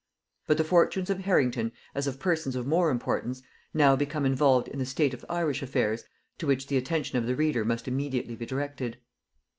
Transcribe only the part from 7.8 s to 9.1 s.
immediately be directed.